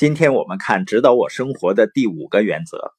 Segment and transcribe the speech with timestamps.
[0.00, 2.94] 今天我们看指导我生活的第五个原则：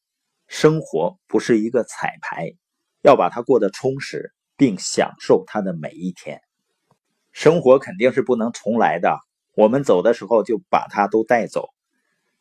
[0.48, 2.54] 生活不是一个彩排，
[3.02, 6.42] 要把它过得充实，并享受它的每一天。
[7.32, 9.18] 生活肯定是不能重来的，
[9.56, 11.70] 我们走的时候就把它都带走。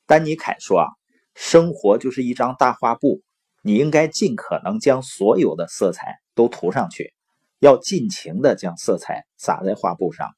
[0.04, 0.88] 丹尼凯说啊，
[1.34, 3.22] 生活就是一张大画布，
[3.62, 7.14] 你应该尽可能将所有的色彩都涂上去，
[7.61, 10.29] 要尽情的将色彩洒在画布上。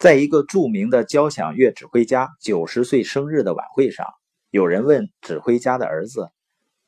[0.00, 4.06] 在一个著名的交响乐指挥家九十岁生日的晚会上，
[4.48, 6.30] 有人问指挥家的儿子：“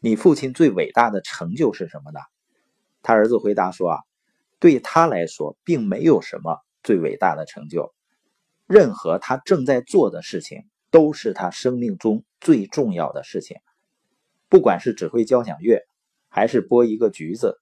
[0.01, 2.21] 你父亲最伟大的成就是什么呢？”
[3.03, 3.99] 他儿子回答说：“啊，
[4.59, 7.93] 对他来说，并没有什么最伟大的成就。
[8.67, 13.59] 任何他正在做的事情，都是他生命中最重要的事情。
[14.49, 15.83] 不管是指挥交响乐，
[16.31, 17.59] 还是剥一个橘子。”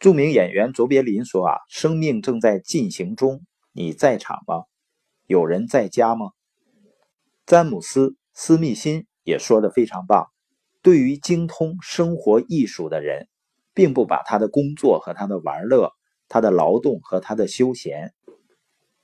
[0.00, 3.44] 著名演员卓别林说：“啊，生命正在进行中。”
[3.74, 4.64] 你在场吗？
[5.26, 6.32] 有人在家吗？
[7.46, 10.28] 詹姆斯·斯密辛也说的非常棒。
[10.82, 13.28] 对于精通生活艺术的人，
[13.72, 15.92] 并不把他的工作和他的玩乐、
[16.28, 18.12] 他的劳动和他的休闲、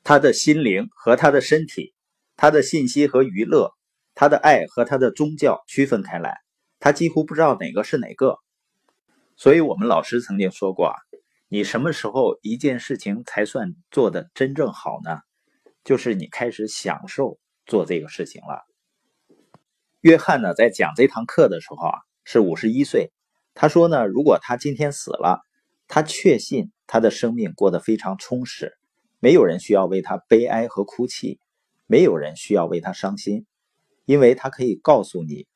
[0.05, 1.95] 他的心灵和他的身体、
[2.37, 3.73] 他的信息和娱乐、
[4.15, 6.37] 他的爱和他的宗教区分开来。
[6.79, 8.39] 他几乎不知道哪个是哪个。
[9.37, 10.95] 所以，我们老师曾经说过啊。
[11.51, 15.21] 你什么时候一件事情才算做的真正好呢？
[15.83, 18.67] 就是你开始享受做这个事情了。
[20.01, 23.13] 约翰呢，在讲这堂课的时候啊，是五十一岁。
[23.55, 25.41] 他说呢，如果他今天死了，
[25.87, 28.77] 他确信他的生命过得非常充实，
[29.19, 31.41] 没有人需要为他悲哀和哭泣，
[31.87, 33.47] 没有人需要为他伤心，
[34.05, 35.47] 因为他可以告诉你，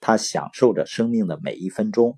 [0.00, 2.16] 他享受着生命的每一分钟。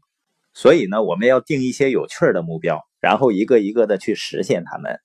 [0.53, 2.87] 所以呢，我们要定一些有趣的目标。
[3.05, 4.99] 然后一个一个的去实现他们。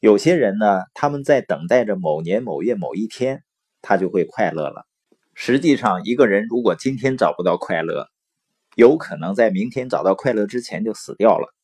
[0.00, 3.44] 有些人呢，他们在等待着某年某月某一天，
[3.82, 4.84] 他就会快乐了。
[5.32, 8.08] 实际上，一个人如果今天找不到快乐，
[8.74, 11.54] 有可能在明天找到快乐之前就死掉了。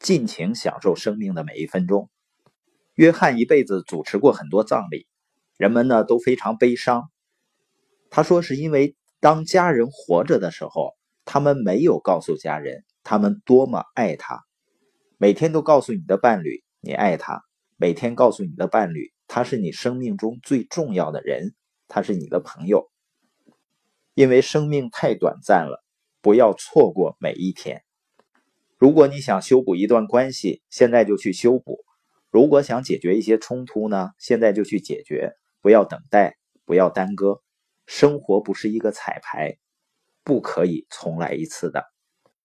[0.00, 2.10] 尽情享受生命的每一分钟。
[2.94, 5.06] 约翰一辈子主持过很多葬礼，
[5.56, 7.12] 人们呢都非常悲伤。
[8.10, 14.47] 他说，是因为当家人活着的时候，他们没有告诉家人他们多么爱他。
[15.20, 17.42] 每天都告诉你的伴侣你爱他，
[17.76, 21.56] 每天告诉你的伴侣他是你生命中最重要的人，
[21.88, 22.88] 他是你的朋友。
[24.14, 25.84] 因为生命太短暂了，
[26.20, 27.82] 不要错过每一天。
[28.76, 31.84] 如果你想修补一段关系，现在就去修补；
[32.30, 37.42] 如果想解决一些冲突呢，现在就去解决，不要等待，不要耽搁。
[37.86, 39.58] 生活不是一个彩排，
[40.22, 41.92] 不可以重来一次的。